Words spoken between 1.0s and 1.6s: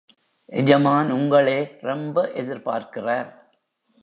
உங்களெ